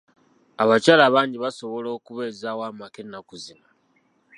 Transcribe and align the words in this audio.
Abakyala 0.63 1.05
bangi 1.15 1.37
basobola 1.43 1.87
okubeezawo 1.97 2.61
amaka 2.69 2.97
ennaku 3.03 3.33
zino. 3.43 3.67